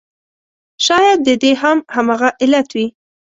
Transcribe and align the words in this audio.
شاید 0.85 1.19
د 1.27 1.29
دې 1.41 1.51
هم 1.61 1.77
همغه 1.95 2.29
علت 2.41 2.67
وي. 2.75 2.87